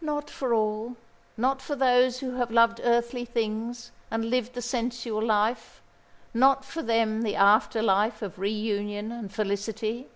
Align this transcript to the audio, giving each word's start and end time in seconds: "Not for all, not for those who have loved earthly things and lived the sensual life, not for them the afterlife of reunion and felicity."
"Not 0.00 0.30
for 0.30 0.54
all, 0.54 0.96
not 1.36 1.60
for 1.60 1.76
those 1.76 2.20
who 2.20 2.36
have 2.36 2.50
loved 2.50 2.80
earthly 2.82 3.26
things 3.26 3.92
and 4.10 4.30
lived 4.30 4.54
the 4.54 4.62
sensual 4.62 5.20
life, 5.22 5.82
not 6.32 6.64
for 6.64 6.80
them 6.80 7.20
the 7.20 7.36
afterlife 7.36 8.22
of 8.22 8.38
reunion 8.38 9.12
and 9.12 9.30
felicity." 9.30 10.08